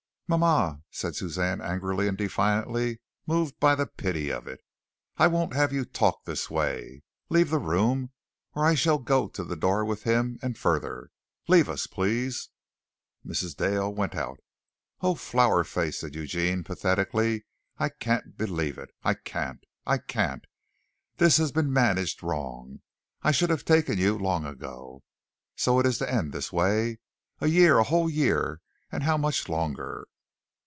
"Mama," 0.31 0.81
said 0.89 1.13
Suzanne 1.13 1.59
angrily 1.59 2.07
and 2.07 2.17
defiantly, 2.17 3.01
moved 3.27 3.59
by 3.59 3.75
the 3.75 3.85
pity 3.85 4.31
of 4.31 4.47
it, 4.47 4.61
"I 5.17 5.27
won't 5.27 5.51
have 5.53 5.73
you 5.73 5.83
talk 5.83 6.23
this 6.23 6.49
way. 6.49 7.01
Leave 7.27 7.49
the 7.49 7.59
room, 7.59 8.11
or 8.55 8.65
I 8.65 8.73
shall 8.73 8.97
go 8.97 9.27
to 9.27 9.43
the 9.43 9.57
door 9.57 9.83
with 9.83 10.03
him 10.03 10.39
and 10.41 10.57
further. 10.57 11.09
Leave 11.49 11.67
us, 11.67 11.85
please." 11.85 12.47
Mrs. 13.27 13.57
Dale 13.57 13.93
went 13.93 14.15
out. 14.15 14.39
"Oh, 15.01 15.15
Flower 15.15 15.65
Face," 15.65 15.99
said 15.99 16.15
Eugene 16.15 16.63
pathetically, 16.63 17.43
"I 17.77 17.89
can't 17.89 18.37
believe 18.37 18.77
it. 18.77 18.91
I 19.03 19.15
can't. 19.15 19.65
I 19.85 19.97
can't! 19.97 20.45
This 21.17 21.35
has 21.39 21.51
been 21.51 21.73
managed 21.73 22.23
wrong. 22.23 22.79
I 23.21 23.31
should 23.31 23.49
have 23.49 23.65
taken 23.65 23.97
you 23.97 24.17
long 24.17 24.45
ago. 24.45 25.03
So 25.57 25.77
it 25.79 25.85
is 25.85 25.97
to 25.97 26.09
end 26.09 26.31
this 26.31 26.53
way. 26.53 26.99
A 27.41 27.47
year, 27.47 27.79
a 27.79 27.83
whole 27.83 28.09
year, 28.09 28.61
and 28.93 29.03
how 29.03 29.17
much 29.17 29.49
longer?" 29.49 30.05